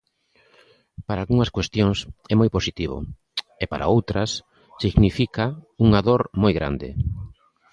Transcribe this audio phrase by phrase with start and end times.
[1.07, 1.97] Para algunhas cuestións
[2.31, 2.97] é moi positivo
[3.63, 4.29] e, para outras,
[4.83, 5.45] significa
[5.85, 6.89] unha dor moi grande.